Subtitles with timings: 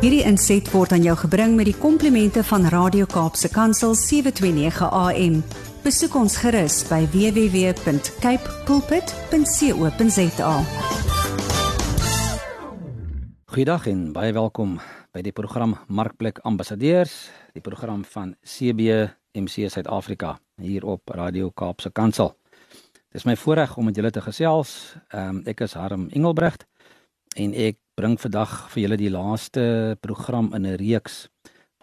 [0.00, 5.34] Hierdie inset word aan jou gebring met die komplimente van Radio Kaapse Kansel 729 AM.
[5.84, 10.54] Besoek ons gerus by www.cape pulpit.co.za.
[13.52, 14.78] Goeiedag en baie welkom
[15.12, 22.32] by die program Markplek Ambassadeurs, die program van CBMC Suid-Afrika hier op Radio Kaapse Kansel.
[23.12, 24.96] Dis my voorreg om met julle te gesels.
[25.12, 26.64] Ehm um, ek is Harm Engelbrecht
[27.36, 29.62] en ek bring vandag vir julle die laaste
[30.00, 31.28] program in 'n reeks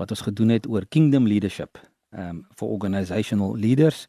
[0.01, 1.77] wat ons gedoen het oor kingdom leadership
[2.11, 4.07] ehm um, for organizational leaders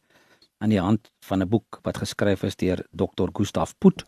[0.57, 3.29] aan die hand van 'n boek wat geskryf is deur Dr.
[3.33, 4.05] Gustav Put.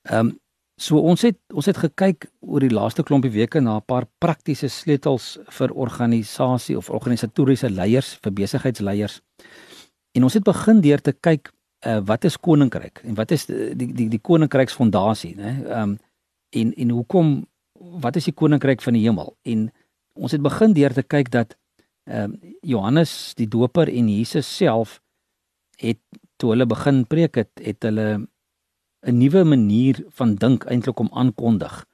[0.01, 0.39] Ehm um,
[0.83, 4.67] So ons het ons het gekyk oor die laaste klompie weke na 'n paar praktiese
[4.67, 9.21] sleutels vir organisasie of organisatoriese leiers, vir besigheidsleiers.
[10.15, 11.51] En ons het begin deur te kyk
[11.85, 15.51] uh, wat is koninkryk en wat is die die die, die koninkryksfondasie, né?
[15.65, 15.97] Ehm um,
[16.49, 17.45] en en hoekom
[18.01, 19.37] wat is die koninkryk van die hemel?
[19.41, 19.71] En
[20.13, 21.55] ons het begin deur te kyk dat
[22.03, 25.01] ehm um, Johannes die Doper en Jesus self
[25.77, 25.99] het
[26.37, 28.27] toe hulle begin preek het, het hulle
[29.03, 31.85] 'n nuwe manier van dink eintlik om aankondig.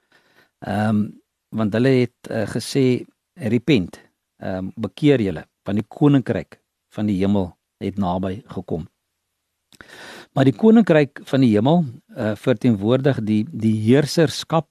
[0.59, 3.97] Ehm um, want hulle het uh, gesê repent,
[4.38, 6.59] ehm um, bekeer julle want die koninkryk
[6.94, 8.88] van die hemel het naby gekom.
[10.34, 11.84] Maar die koninkryk van die hemel
[12.18, 14.70] uh, verteenwoordig die die heerserskap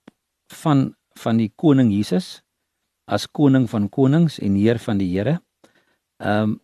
[0.63, 2.43] van van die koning Jesus
[3.11, 5.39] as koning van konings en heer van die Here.
[6.23, 6.61] Ehm um,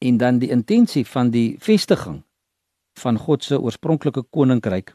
[0.00, 2.22] en dan die intensie van die vestiging
[3.02, 4.94] van God se oorspronklike koninkryk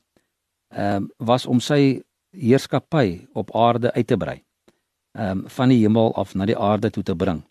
[0.76, 2.02] ehm um, was om sy
[2.36, 4.40] heerskappy op aarde uit te brei.
[5.18, 7.44] Ehm um, van die hemel af na die aarde toe te bring.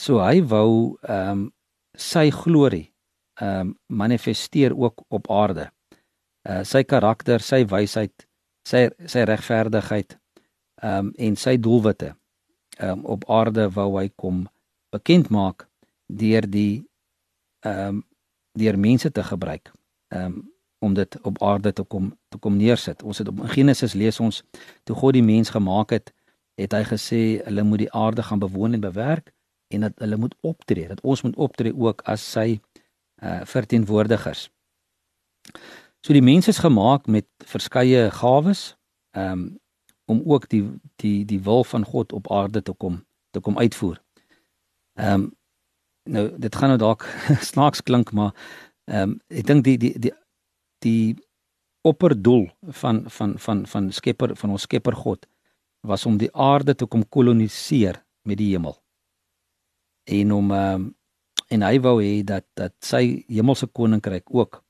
[0.00, 1.44] So hy wou ehm um,
[1.94, 2.92] sy glorie
[3.40, 5.70] ehm um, manifesteer ook op aarde.
[6.48, 8.26] Uh sy karakter, sy wysheid,
[8.66, 10.18] sy sy regverdigheid
[10.82, 12.14] ehm um, en sy doelwitte
[12.78, 14.44] ehm um, op aarde wou hy kom
[14.92, 15.68] bekend maak
[16.06, 16.84] deur die
[17.64, 18.04] ehm um,
[18.56, 19.72] deur mense te gebruik
[20.08, 23.02] um, om dit op aarde te kom te kom neersit.
[23.02, 24.42] Ons het op Genesis lees ons
[24.84, 26.12] toe God die mens gemaak het,
[26.60, 29.32] het hy gesê hulle moet die aarde gaan bewoon en bewerk
[29.68, 32.60] en dat hulle moet optree, dat ons moet optree ook as sy
[33.22, 34.50] uh verteenwoordigers.
[36.04, 38.76] So die mens is gemaak met verskeie gawes
[39.16, 39.56] um
[40.06, 40.62] om ook die
[41.02, 44.02] die die wil van God op aarde te kom te kom uitvoer.
[44.94, 45.32] Um
[46.06, 47.08] nou dit gaan nou dalk
[47.50, 48.34] snaaks klink maar
[48.86, 50.12] Ehm um, ek dink die die die
[50.84, 51.16] die
[51.86, 52.46] opperdoel
[52.80, 55.26] van van van van Skepper van ons Skepper God
[55.86, 58.76] was om die aarde te kom koloniseer met die hemel.
[60.04, 60.94] En om ehm um,
[61.48, 64.62] en hy wou hê dat dat sy hemelse koninkryk ook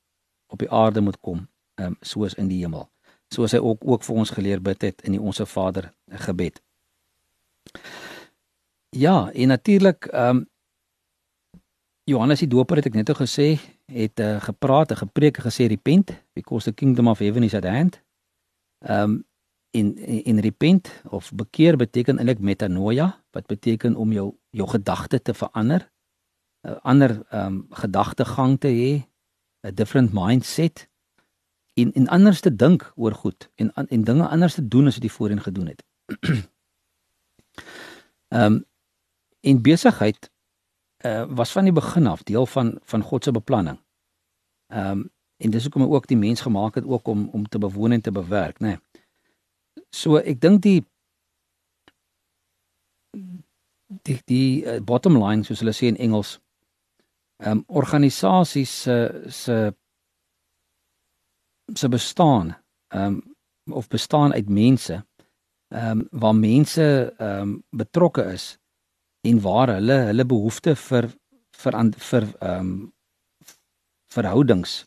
[0.53, 1.47] op die aarde moet kom,
[1.77, 2.89] ehm um, soos in die hemel.
[3.33, 5.91] Soos hy ook ook vir ons geleer bid het in die Onse Vader
[6.25, 6.61] gebed.
[8.89, 10.45] Ja, en natuurlik ehm um,
[12.07, 13.57] Johannes die Doper het ek net gesê
[13.91, 17.67] het uh, gepraat en gepreek en gesê repent because the kingdom of heaven is at
[17.67, 17.99] hand.
[18.79, 19.25] Um
[19.75, 25.33] in in repent of bekeer beteken eintlik metanoia wat beteken om jou jou gedagte te
[25.33, 25.91] verander.
[26.63, 28.91] 'n ander ehm um, gedagtegang te hê,
[29.67, 30.87] 'n different mindset
[31.73, 35.03] en en anders te dink oor goed en en dinge anders te doen as wat
[35.03, 35.83] jy voorheen gedoen het.
[38.27, 38.65] Ehm um,
[39.41, 40.31] en besigheid
[41.05, 43.79] uh, was van die begin af deel van van God se beplanning.
[44.67, 47.59] Ehm um, en dis hoekom hy ook die mens gemaak het ook om om te
[47.59, 48.67] bewoon en te bewerk, nê.
[48.67, 48.77] Nee.
[49.89, 50.85] So ek dink die
[54.01, 56.37] die die uh, bottom line soos hulle sê in Engels
[57.37, 58.97] ehm um, organisasies se
[59.29, 59.73] se
[61.73, 62.55] se bestaan
[62.87, 63.35] ehm um,
[63.73, 65.05] of bestaan uit mense
[65.67, 68.57] ehm um, waar mense ehm um, betrokke is
[69.29, 71.09] en waar hulle hulle behoeftes vir
[71.63, 71.79] vir
[72.09, 72.75] vir ehm um,
[74.13, 74.83] verhoudings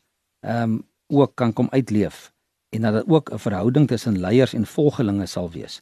[0.46, 0.78] ehm um,
[1.10, 2.30] ook kan kom uitleef
[2.70, 5.80] en dat dit ook 'n verhouding tussen leiers en volgelinge sal wees.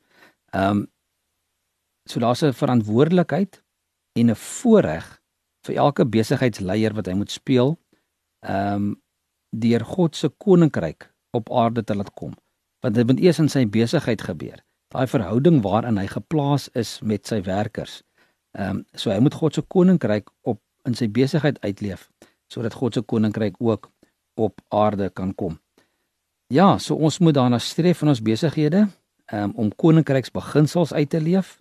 [0.50, 0.86] Ehm um,
[2.10, 3.62] so daar's 'n verantwoordelikheid
[4.12, 5.20] en 'n voorreg
[5.66, 7.78] vir elke besigheidsleier wat hy moet speel
[8.40, 9.02] ehm um,
[9.50, 12.34] deur God se koninkryk op aarde te laat kom.
[12.80, 14.64] Want dit moet eers in sy besigheid gebeur.
[14.88, 18.02] Daai verhouding waarin hy geplaas is met sy werkers.
[18.56, 22.08] Ehm um, so hy moet God se koninkryk op in sy besigheid uitleef
[22.48, 23.90] sodat God se koninkryk ook
[24.34, 25.58] op aarde kan kom.
[26.48, 28.86] Ja, so ons moet daarna streef in ons besighede
[29.32, 31.58] um, om koninkryksbeginsels uit te leef.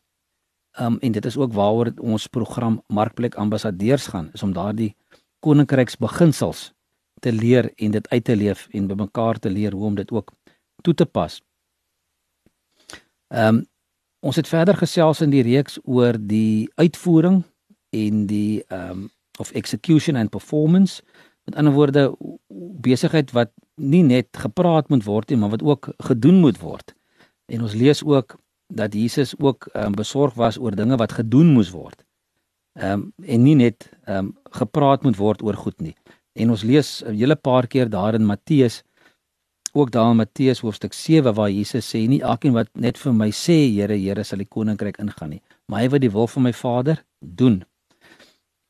[0.80, 4.96] Um en dit is ook waaroor ons program Markplek Ambassadeurs gaan, is om daardie
[5.40, 6.74] koninkryksbeginsels
[7.20, 10.32] te leer en dit uit te leef en bymekaar te leer hoe om dit ook
[10.82, 11.42] toe te pas.
[13.28, 13.66] Um
[14.20, 17.44] ons het verder gesels in die reeks oor die uitvoering
[17.90, 19.10] en die um
[19.40, 21.04] of execution and performance
[21.48, 22.16] Met ander woorde
[22.84, 26.92] besigheid wat nie net gepraat moet word nie, maar wat ook gedoen moet word.
[27.48, 28.36] En ons lees ook
[28.68, 32.04] dat Jesus ook um, besorg was oor dinge wat gedoen moes word.
[32.76, 35.96] Ehm um, en nie net ehm um, gepraat moet word oor goed nie.
[36.36, 38.84] En ons lees 'n hele paar keer daar in Matteus
[39.74, 43.32] ook daar in Matteus hoofstuk 7 waar Jesus sê nie elkeen wat net vir my
[43.32, 46.54] sê Here Here sal die koninkryk ingaan nie, maar hy wat die wil van my
[46.54, 47.64] Vader doen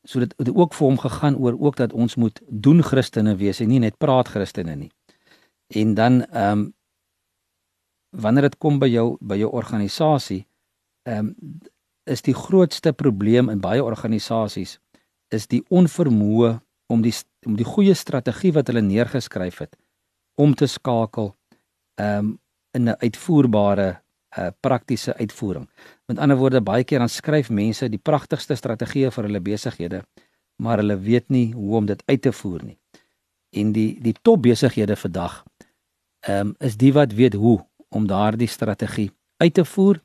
[0.08, 3.60] so dit het ook vir hom gegaan oor ook dat ons moet doen Christene wees
[3.60, 4.90] en nie net praat Christene nie.
[5.68, 6.66] En dan ehm um,
[8.16, 10.46] wanneer dit kom by jou by jou organisasie
[11.02, 11.58] ehm um,
[12.08, 14.78] is die grootste probleem in baie organisasies
[15.28, 16.54] is die onvermoë
[16.86, 17.12] om die
[17.46, 19.76] om die goeie strategie wat hulle neergeskryf het
[20.38, 21.32] om te skakel
[22.00, 22.38] um,
[22.76, 23.88] in 'n uitvoerbare
[24.38, 25.68] uh, praktiese uitvoering.
[26.06, 30.02] Met ander woorde, baie keer dan skryf mense die pragtigste strategieë vir hulle besighede,
[30.62, 32.78] maar hulle weet nie hoe om dit uit te voer nie.
[33.50, 35.44] En die die top besighede vandag
[36.26, 37.58] ehm um, is die wat weet hoe
[37.88, 40.00] om daardie strategie uit te voer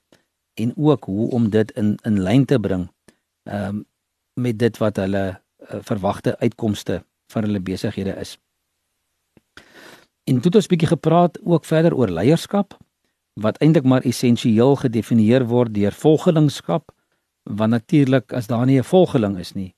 [0.53, 2.89] en ook hoe om dit in in lyn te bring
[3.43, 3.85] ehm um,
[4.33, 8.37] met dit wat hulle uh, verwagte uitkomste van hulle besighede is.
[10.23, 12.77] En toe het ons 'n bietjie gepraat ook verder oor leierskap
[13.33, 16.91] wat eintlik maar essensieel gedefinieer word deur volgelingskap
[17.43, 19.75] want natuurlik as daar nie 'n volgeling is nie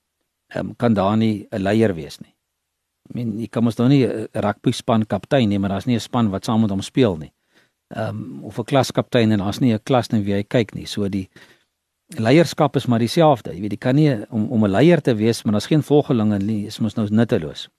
[0.56, 2.36] um, kan daar nie 'n leier wees nie.
[3.10, 5.96] I mean, jy kan mos nou nie 'n rugby span kaptein nie, maar daar's nie
[5.96, 7.34] 'n span wat saam met hom speel nie.
[7.88, 10.86] Ehm um, of 'n klaskaptein en daar's nie 'n klas net wie hy kyk nie.
[10.86, 11.30] So die
[12.08, 13.54] leierskap is maar dieselfde.
[13.54, 16.38] Jy weet, jy kan nie om om 'n leier te wees, maar daar's geen volgelinge
[16.38, 17.70] nie, is mos nou nutteloos.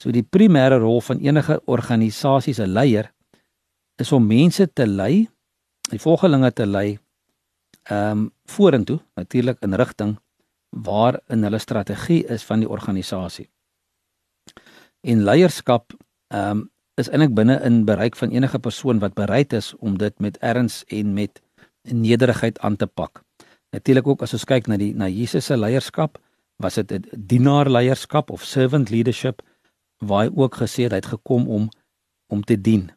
[0.00, 3.10] So die primêre rol van enige organisasie se leier
[4.00, 5.28] is om mense te lei,
[5.92, 6.98] die volgelinge te lei
[7.90, 10.16] ehm um, vorentoe, natuurlik in rigting
[10.70, 13.48] waar in hulle strategie is van die organisasie.
[15.00, 15.92] En leierskap
[16.28, 16.68] ehm um,
[17.00, 20.82] is eintlik binne in bereik van enige persoon wat bereid is om dit met erns
[20.88, 21.40] en met
[21.82, 23.22] nederigheid aan te pak.
[23.72, 26.18] Natuurlik ook as ons kyk na die na Jesus se leierskap,
[26.56, 29.42] was dit 'n dienaar leierskap of servant leadership
[30.04, 31.68] waar hy ook gesê het hy het gekom om
[32.30, 32.90] om te dien.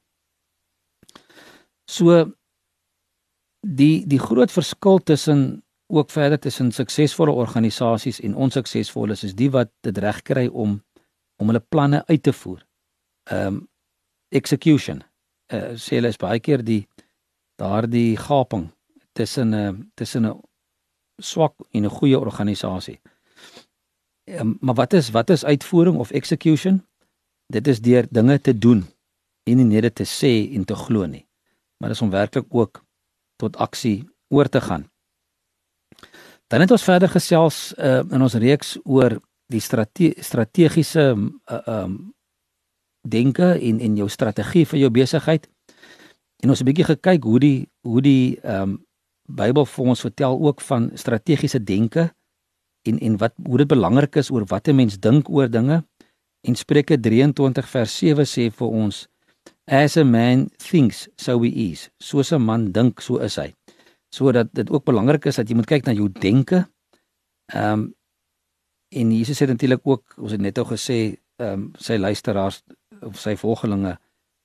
[1.89, 2.31] So
[3.61, 9.71] die die groot verskil tussen ook verder tussen suksesvolle organisasies en onsuksesvolles is die wat
[9.81, 10.81] dit reg kry om
[11.41, 12.61] om hulle planne uit te voer.
[13.31, 13.67] Um,
[14.29, 15.01] execution.
[15.53, 16.85] Uh, sê hulle is baie keer die
[17.59, 18.69] daardie gaping
[19.13, 20.41] tussen 'n uh, tussen 'n
[21.17, 23.01] swak en 'n goeie organisasie.
[24.25, 26.85] Um, maar wat is wat is uitvoering of execution?
[27.53, 28.81] Dit is deur dinge te doen
[29.45, 31.27] en nie net te sê en te glo nie
[31.83, 32.79] maar dis om werklik ook
[33.35, 34.87] tot aksie oor te gaan.
[36.47, 39.17] Dan het ons verder gesels uh, in ons reeks oor
[39.51, 41.97] die strate strategiese uh, um
[43.03, 45.49] denke en en jou strategie vir jou besigheid.
[46.39, 48.79] En ons het 'n bietjie gekyk hoe die hoe die um
[49.27, 52.13] Bybel vir ons vertel ook van strategiese denke
[52.87, 55.83] en en wat hoe dit belangrik is oor wat 'n mens dink oor dinge.
[56.43, 59.05] En Spreuke 23 vers 7 sê vir ons
[59.71, 61.89] as a man thinks so he is.
[61.99, 63.53] Soos 'n man dink, so is hy.
[64.11, 66.67] Sodat dit ook belangrik is dat jy moet kyk na jou denke.
[67.53, 67.95] Ehm um,
[68.93, 72.63] en Jesus het natuurlik ook ons het net al gesê ehm um, sy luisteraars
[73.01, 73.97] of sy volgelinge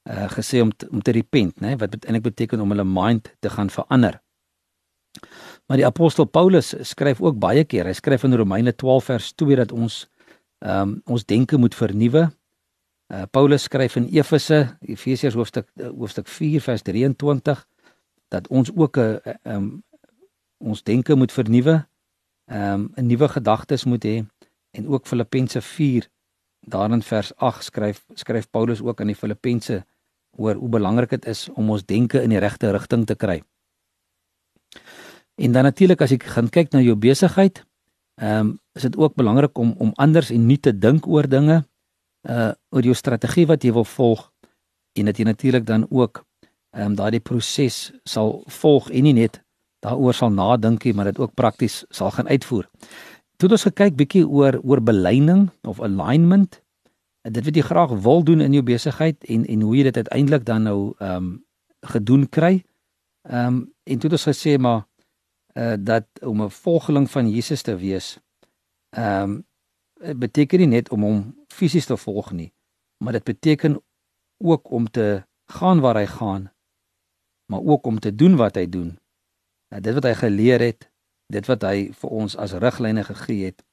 [0.09, 1.77] uh gesê om te, om te repent, né?
[1.77, 4.23] Wat eintlik beteken om hulle mind te gaan verander.
[5.67, 7.85] Maar die apostel Paulus skryf ook baie keer.
[7.85, 10.07] Hy skryf in Romeine 12 vers 2 dat ons
[10.59, 12.31] ehm um, ons denke moet vernuwe.
[13.13, 17.67] Uh Paulus skryf in Efese, Efesiërs hoofstuk uh, hoofstuk 4 vers 23
[18.29, 19.83] dat ons ook 'n uh, ehm um,
[20.59, 21.87] ons denke moet vernuwe.
[22.45, 24.25] Ehm um, 'n nuwe gedagtes moet hê
[24.71, 26.09] en ook Filippense 4
[26.61, 29.85] daarin vers 8 skryf skryf Paulus ook aan die Filippense
[30.31, 33.43] oor hoe belangrik dit is om ons denke in die regte rigting te kry.
[35.35, 37.63] En dan natuurlik as ek gaan kyk na jou besigheid,
[38.19, 41.65] ehm um, is dit ook belangrik om om anders en nie te dink oor dinge
[42.29, 44.31] uh oor jou strategie wat jy wil volg
[44.99, 46.25] en dat jy natuurlik dan ook
[46.71, 49.43] ehm um, daardie proses sal volg en nie net
[49.81, 52.67] daaroor sal nadink nie, maar dit ook prakties sal gaan uitvoer.
[53.39, 56.59] Toe ons gekyk bietjie oor oor beleining of alignment,
[57.23, 60.47] dit wat jy graag wil doen in jou besigheid en en hoe jy dit uiteindelik
[60.49, 61.37] dan nou ehm um,
[61.87, 62.65] gedoen kry.
[63.29, 64.87] Ehm um, en toe het ons gesê maar
[65.59, 68.19] uh dat om 'n volgeling van Jesus te wees
[68.91, 69.47] ehm um,
[70.19, 72.53] beteken nie net om hom fisies te volg nie,
[73.05, 73.83] maar dit beteken
[74.39, 76.53] ook om te gaan waar hy gaan,
[77.51, 78.99] maar ook om te doen wat hy doen.
[79.69, 80.91] Nou dit wat hy geleer het,
[81.33, 83.65] dit wat hy vir ons as riglyne gegee het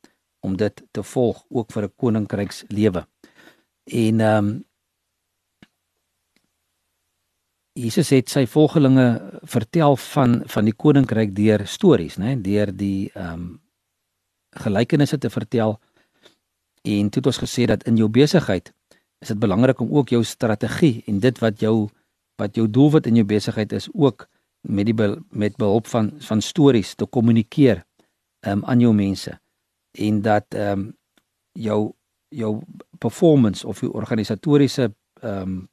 [0.46, 3.08] om dit te volg ook vir 'n koninkrykslewe.
[3.84, 4.66] En ehm um,
[7.76, 9.06] Jesus het sy volgelinge
[9.52, 13.46] vertel van van die koninkryk deur stories, né, deur die ehm um,
[14.56, 15.74] gelykenisse te vertel.
[16.88, 18.72] En toe het ons gesê dat in jou besigheid
[19.20, 21.90] is dit belangrik om ook jou strategie en dit wat jou
[22.40, 24.30] wat jou doelwit in jou besigheid is ook
[24.62, 24.96] met die
[25.30, 27.84] met behulp van van stories te kommunikeer
[28.40, 29.40] ehm um, aan jou mense.
[29.92, 30.98] En dat ehm um,
[31.52, 31.92] jou
[32.30, 32.62] jou
[32.98, 35.70] performance of jou organisatoriese ehm um,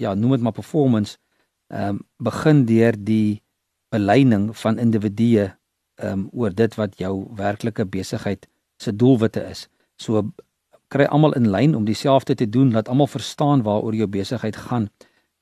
[0.00, 1.18] ja, noem dit maar performance
[1.70, 3.42] ehm um, begin deur die
[3.94, 9.68] beleining van individue ehm um, oor dit wat jou werklike besigheid se doelwitte is.
[9.96, 10.24] So
[10.88, 14.88] kry almal in lyn om dieselfde te doen, laat almal verstaan waaroor jou besigheid gaan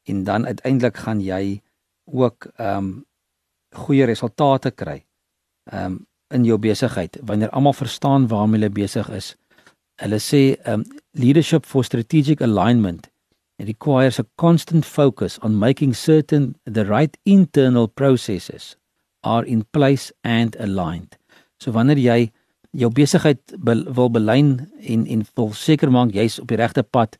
[0.04, 1.60] en dan uiteindelik gaan jy
[2.04, 3.04] ook ehm um,
[3.76, 5.04] goeie resultate kry.
[5.70, 9.36] Ehm um, in jou besigheid wanneer almal verstaan waarmee hulle besig is.
[10.02, 13.08] Hulle sê um leadership for strategic alignment
[13.58, 18.76] it requires a constant focus on making certain the right internal processes
[19.24, 21.18] are in place and aligned.
[21.60, 22.30] So wanneer jy
[22.78, 27.18] jou besigheid be, wil belyn en en wil seker maak jy's op die regte pad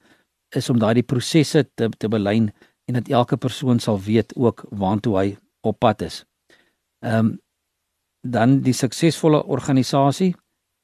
[0.57, 2.51] is om daardie prosesse te te belyn
[2.89, 5.29] en dat elke persoon sal weet ook waantoe hy
[5.67, 6.25] op pad is.
[7.05, 7.37] Ehm um,
[8.27, 10.35] dan die suksesvolle organisasie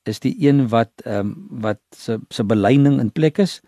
[0.09, 3.61] is die een wat ehm um, wat se se beleining in plek is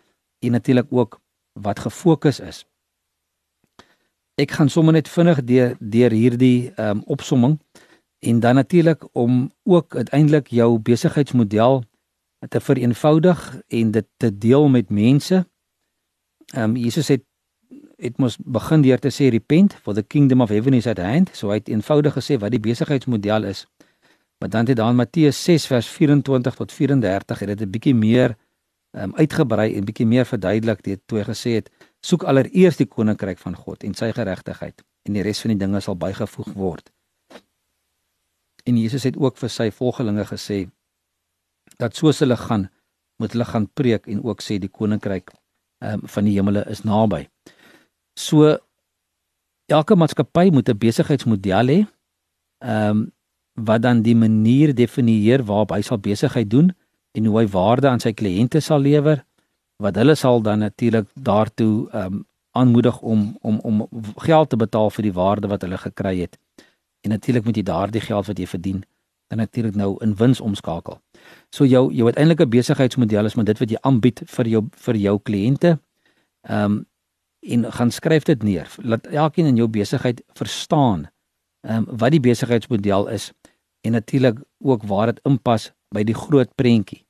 [0.42, 1.20] en natuurlik ook
[1.60, 2.64] wat gefokus is.
[4.36, 7.58] Ek gaan sommer net vinnig deur deur hierdie ehm um, opsomming
[8.20, 11.84] en dan natuurlik om ook uiteindelik jou besigheidsmodel
[12.48, 15.46] te vereenvoudig en dit te deel met mense.
[16.54, 17.25] Ehm um, Jesus het
[17.96, 21.30] het mos begin deur te sê repent for the kingdom of heaven is at hand.
[21.32, 23.66] So hy het eenvoudig gesê wat die besigheidsmodel is.
[24.38, 27.94] Maar dan het daar in Matteus 6 vers 24 tot 34 het dit 'n bietjie
[27.94, 28.36] meer
[28.96, 31.70] um, uitgebrei en bietjie meer verduidelik dit toe hy gesê het
[32.04, 35.80] soek allereers die koninkryk van God en sy geregtigheid en die res van die dinge
[35.84, 36.90] sal bygevoeg word.
[38.66, 40.64] En Jesus het ook vir sy volgelinge gesê
[41.78, 42.68] dat soos hulle gaan
[43.22, 45.30] moet hulle gaan preek en ook sê die koninkryk
[45.80, 47.26] um, van die hemele is naby.
[48.18, 48.56] So
[49.72, 51.80] elke maatskappy moet 'n besigheidsmodel hê.
[52.64, 53.12] Ehm um,
[53.56, 56.74] wat dan die manier definieer waarop hy sal besigheid doen
[57.16, 59.23] en hoe hy waarde aan sy kliënte sal lewer
[59.82, 62.25] wat hulle sal dan natuurlik daartoe ehm um,
[62.56, 66.38] aanmoedig om om om geld te betaal vir die waarde wat hulle gekry het.
[67.04, 68.85] En natuurlik moet jy daardie geld wat jy verdien
[69.28, 71.00] dan natuurlik nou in wins omskakel.
[71.50, 75.18] So jou jou uiteindelike besigheidsmodel is maar dit wat jy aanbied vir jou vir jou
[75.23, 75.78] kliënte.
[76.49, 76.85] Ehm um,
[77.46, 78.66] en gaan skryf dit neer.
[78.82, 81.06] Laat elkeen in jou besigheid verstaan
[81.61, 83.32] ehm um, wat die besigheidsmodel is
[83.80, 87.05] en natuurlik ook waar dit inpas by die groot prentjie.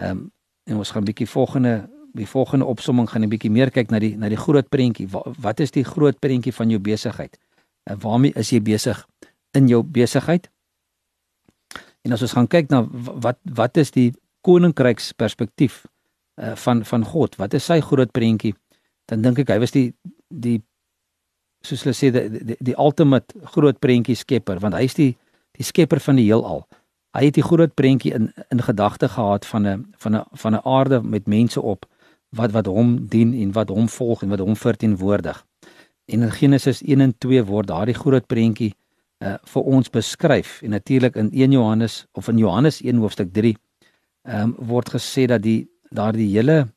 [0.00, 0.28] Ehm um,
[0.64, 3.98] en ons gaan 'n bietjie volgende die volgende opsomming gaan 'n bietjie meer kyk na
[3.98, 5.08] die na die groot prentjie.
[5.08, 7.38] Wat, wat is die groot prentjie van jou besigheid?
[7.82, 9.06] En waarmee is jy besig
[9.50, 10.50] in jou besigheid?
[12.02, 12.86] En as ons gaan kyk na
[13.20, 15.84] wat wat is die koninkryksperspektief
[16.40, 17.36] uh, van van God?
[17.36, 18.54] Wat is sy groot prentjie?
[19.04, 19.92] Dan dink ek hy was die
[20.28, 20.62] die
[21.60, 25.16] soos hulle sê die die, die ultimate groot prentjie skepper want hy is die
[25.58, 26.64] die skepper van die heelal.
[27.16, 30.64] Hy het die groot prentjie in in gedagte gehad van 'n van 'n van 'n
[30.64, 31.86] aarde met mense op
[32.28, 35.46] wat wat hom dien en wat hom volg en wat hom verteenwoordig.
[36.04, 38.74] En in Genesis 1 en 2 word daardie groot prentjie
[39.18, 43.56] uh vir ons beskryf en natuurlik in 1 Johannes of in Johannes 1 hoofstuk 3
[44.22, 46.68] ehm um, word gesê dat die daardie hele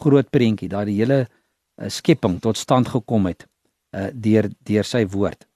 [0.00, 3.46] groot prentjie, daardie hele uh, skepping tot stand gekom het
[3.96, 5.46] uh deur deur sy woord.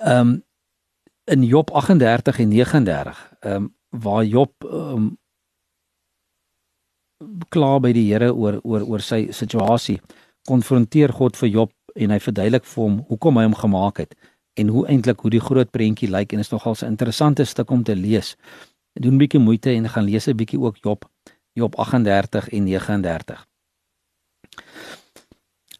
[0.00, 0.42] Ehm um,
[1.24, 5.18] in Job 38 en 39, ehm um, waar Job ehm um,
[7.48, 10.00] klaar by die Here oor oor oor sy situasie,
[10.48, 14.16] konfronteer God vir Job en hy verduidelik vir hom hoekom hy hom gemaak het
[14.58, 17.82] en hoe eintlik hoe die groot prentjie lyk en is nogal 'n interessante stuk om
[17.82, 18.36] te lees.
[18.92, 21.04] Doen 'n bietjie moeite en gaan lees 'n bietjie ook Job
[21.52, 23.46] Job 38 en 39.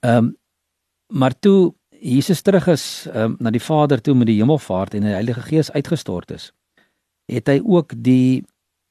[0.00, 0.36] Ehm um,
[1.12, 5.14] maar toe Jesus terug is um, na die Vader toe met die hemelvaart en die
[5.14, 6.50] Heilige Gees uitgestort is,
[7.30, 8.42] het hy ook die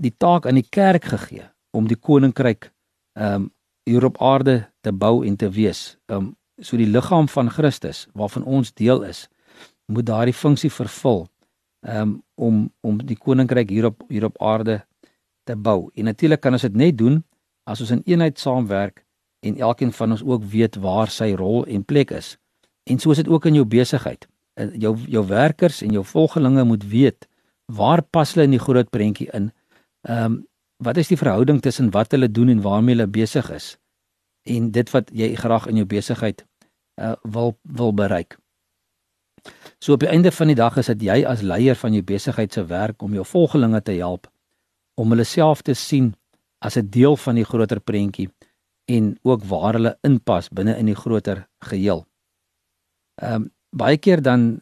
[0.02, 1.44] die taak aan die kerk gegee
[1.78, 2.72] om die koninkryk
[3.20, 3.50] ehm um,
[3.90, 5.98] hier op aarde te bou en te wees.
[6.08, 9.28] Ehm um, so die liggaam van Christus waarvan ons deel is,
[9.92, 11.26] moet daardie funksie vervul
[11.82, 14.86] um, om om die koninkryk hier op hier op aarde
[15.44, 15.90] te bou.
[15.96, 17.24] En natuurlik kan ons dit net doen
[17.68, 19.04] as ons in eenheid saamwerk
[19.44, 22.38] en elkeen van ons ook weet waar sy rol en plek is.
[22.84, 24.28] En so is dit ook in jou besigheid.
[24.54, 27.28] Eh, jou jou werkers en jou volgelinge moet weet
[27.66, 29.52] waar pas hulle in die groot prentjie in.
[30.02, 30.40] Ehm um,
[30.82, 33.78] wat is die verhouding tussen wat hulle doen en waarmee hulle besig is
[34.50, 36.46] en dit wat jy graag in jou besigheid
[37.02, 38.38] uh wil wil bereik.
[39.80, 42.54] So op die einde van die dag is dit jy as leier van jou besigheid
[42.54, 44.28] se werk om jou volgelinge te help
[44.96, 46.14] om hulle self te sien
[46.60, 48.30] as 'n deel van die groter prentjie
[48.86, 52.06] en ook waar hulle inpas binne in die groter geheel.
[53.22, 54.62] Ehm um, baie keer dan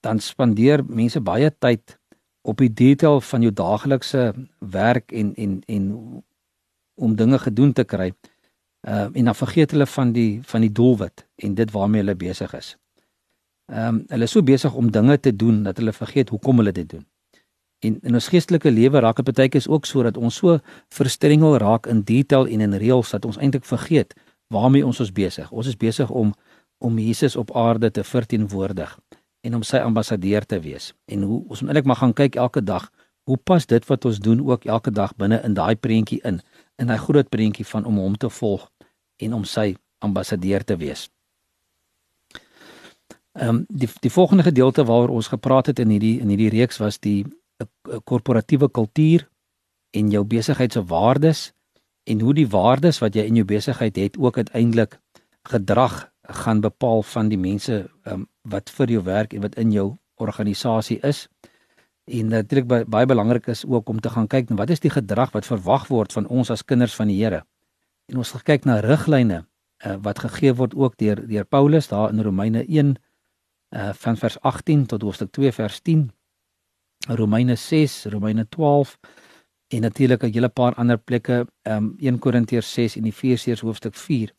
[0.00, 1.98] dan spandeer mense baie tyd
[2.42, 5.84] op die detail van jou daaglikse werk en en en
[6.94, 8.12] om dinge gedoen te kry.
[8.80, 12.16] Ehm uh, en dan vergeet hulle van die van die doelwit en dit waarmee hulle
[12.16, 12.76] besig is.
[13.66, 16.72] Ehm um, hulle is so besig om dinge te doen dat hulle vergeet hoekom hulle
[16.72, 17.06] dit doen.
[17.80, 21.56] En in ons geestelike lewe raak dit baie keer ook so dat ons so verstrengel
[21.58, 24.14] raak in detail en in reëls dat ons eintlik vergeet
[24.48, 25.50] waarmee ons ons besig.
[25.50, 26.34] Ons is besig om
[26.80, 28.98] om Jesus op aarde te verteenwoordig
[29.40, 30.92] en om sy ambassadeur te wees.
[31.04, 32.90] En hoe ons moet eintlik maar gaan kyk elke dag,
[33.28, 36.40] hoe pas dit wat ons doen ook elke dag binne in daai prentjie in,
[36.80, 38.68] in daai groot prentjie van om hom te volg
[39.20, 41.08] en om sy ambassadeur te wees.
[43.38, 46.80] Ehm um, die die volgende gedeelte waaroor ons gepraat het in hierdie in hierdie reeks
[46.82, 47.24] was die
[48.04, 49.28] korporatiewe kultuur
[49.90, 51.52] en jou besigheid se waardes
[52.04, 54.98] en hoe die waardes wat jy in jou besigheid het ook uiteindelik
[55.48, 59.96] gedrag gaan bepaal van die mense um, wat vir jou werk en wat in jou
[60.20, 61.28] organisasie is.
[62.10, 65.32] En natuurlik baie, baie belangrik is ook om te gaan kyk wat is die gedrag
[65.32, 67.44] wat verwag word van ons as kinders van die Here.
[68.10, 69.44] En ons kyk na riglyne
[69.86, 74.40] uh, wat gegee word ook deur deur Paulus daar in Romeine 1 uh, van vers
[74.40, 76.10] 18 tot hoofstuk 2 vers 10.
[77.08, 78.98] Romeine 6, Romeine 12
[79.70, 83.12] en natuurlik 'n hele paar ander plekke, um, 1 Korintiërs 6 en
[83.60, 84.34] hoofstuk 4.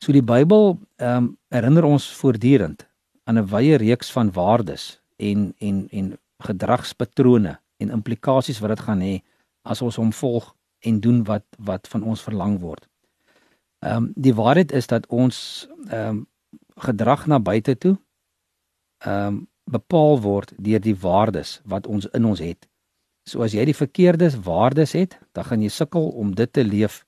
[0.00, 2.86] So die Bybel ehm um, herinner ons voortdurend
[3.28, 9.00] aan 'n wye reeks van waardes en en en gedragspatrone en implikasies wat dit gaan
[9.00, 9.20] hê
[9.62, 12.88] as ons hom volg en doen wat wat van ons verlang word.
[13.84, 16.26] Ehm um, die waarheid is dat ons ehm um,
[16.76, 17.96] gedrag na buite toe
[19.04, 22.68] ehm um, bepaal word deur die waardes wat ons in ons het.
[23.28, 27.04] So as jy die verkeerde waardes het, dan gaan jy sukkel om dit te leef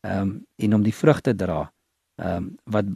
[0.00, 1.72] ehm um, en om die vrugte dra
[2.22, 2.86] ehm um, wat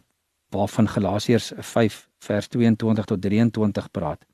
[0.54, 4.26] waarvan Galasiërs 5 vers 22 tot 23 praat.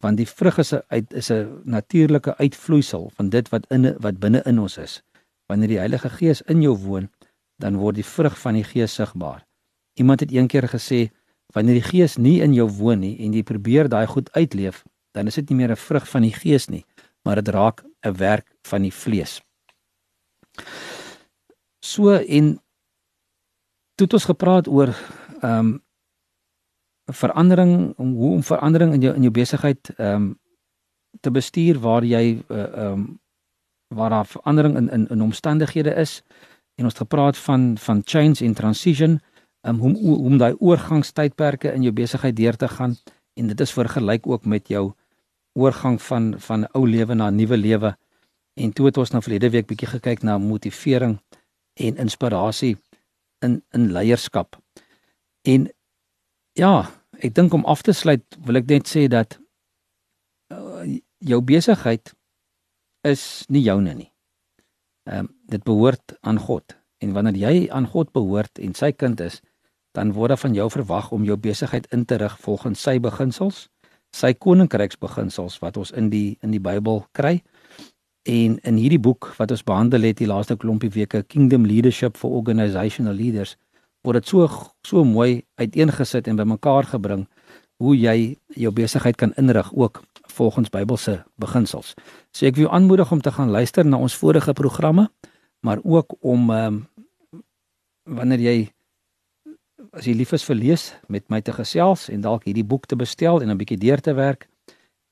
[0.00, 4.18] Want die vrug is 'n uit is 'n natuurlike uitvloeisel van dit wat in wat
[4.18, 5.02] binne in ons is.
[5.46, 7.10] Wanneer die Heilige Gees in jou woon,
[7.56, 9.46] dan word die vrug van die Gees sigbaar.
[9.94, 11.10] Iemand het eendag gesê,
[11.46, 15.26] wanneer die Gees nie in jou woon nie en jy probeer daai goed uitleef, dan
[15.26, 16.84] is dit nie meer 'n vrug van die Gees nie,
[17.22, 19.40] maar dit raak 'n werk van die vlees.
[21.80, 22.60] So en
[24.00, 24.96] toe het ons gepraat oor
[25.40, 25.78] ehm um,
[27.10, 30.38] verandering om hoe om verandering in jou in jou besigheid ehm um,
[31.20, 33.20] te bestuur waar jy eh, ehm uh, um,
[33.94, 36.22] waar daar verandering in in in omstandighede is.
[36.74, 39.20] En ons het gepraat van van change en transition
[39.60, 42.96] um, hoe hoe om daai oorgangstydperke in jou besigheid deur te gaan.
[43.34, 44.92] En dit is vergelyk ook met jou
[45.52, 47.96] oorgang van van ou lewe na nuwe lewe.
[48.54, 51.18] En toe het ons nou verlede week bietjie gekyk na motivering
[51.74, 52.78] en inspirasie
[53.44, 54.56] in in leierskap.
[55.42, 55.68] En
[56.58, 59.38] ja, ek dink om af te sluit wil ek net sê dat
[60.52, 60.84] uh,
[61.18, 62.12] jou besigheid
[63.06, 64.10] is nie joune nie.
[65.08, 66.76] Ehm um, dit behoort aan God.
[67.02, 69.40] En wanneer jy aan God behoort en sy kind is,
[69.96, 73.68] dan word daar van jou verwag om jou besigheid in te rig volgens sy beginsels,
[74.14, 77.40] sy koninkryksbeginsels wat ons in die in die Bybel kry.
[78.30, 82.36] En in hierdie boek wat ons behandel het die laaste klompie weke Kingdom Leadership for
[82.38, 83.56] Organizational Leaders
[84.06, 84.46] word dit so
[84.86, 87.26] so mooi uiteengesit en bymekaar gebring
[87.82, 91.94] hoe jy jou besigheid kan inrig ook volgens Bybelse beginsels.
[92.30, 95.08] So ek wil jou aanmoedig om te gaan luister na ons vorige programme,
[95.66, 96.86] maar ook om ehm um,
[98.10, 98.56] wanneer jy
[99.92, 102.96] as jy lief is vir lees met my te gesels en dalk hierdie boek te
[102.96, 104.48] bestel en 'n bietjie deur te werk.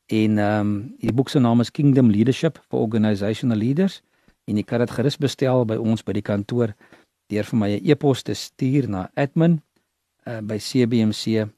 [0.09, 4.03] En ehm um, die boek se naam is Kingdom Leadership for Organizational Leaders
[4.45, 6.73] en jy kan dit gerus bestel by ons by die kantoor
[7.29, 9.61] deur vir my 'n e-pos te stuur na admin
[10.25, 11.53] uh, by cbmc.co.za.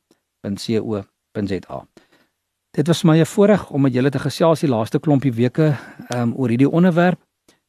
[2.70, 5.78] Dit was my 'n voorreg om met julle te gesels die laaste klompie weke
[6.14, 7.20] um, oor hierdie onderwerp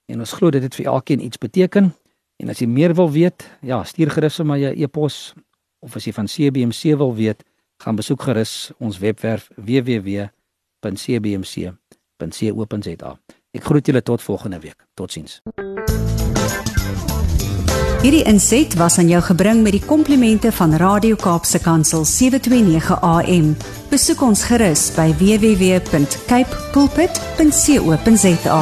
[0.05, 1.93] en ons glo dit het vir elkeen iets beteken.
[2.37, 5.33] En as jy meer wil weet, ja, stuur gerus vir my 'n e-pos
[5.79, 7.43] of as jy van CBMC wil weet,
[7.77, 9.49] gaan besoek gerus ons webwerf
[12.21, 13.19] www.cbmc.co.za.
[13.51, 14.87] Ek groet julle tot volgende week.
[14.93, 15.41] Totsiens.
[18.01, 23.53] Hierdie inset was aan jou gebring met die komplimente van Radio Kaapse Kansel 729 AM.
[23.91, 28.61] Besoek ons gerus by www.cape pulpit.co.za.